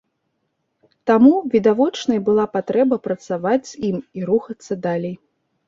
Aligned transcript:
Таму 1.09 1.33
відавочнай 1.57 2.19
была 2.31 2.45
патрэба 2.55 2.95
працаваць 3.11 3.63
з 3.71 3.75
ім 3.93 3.97
і 4.21 4.29
рухацца 4.33 4.83
далей. 4.91 5.15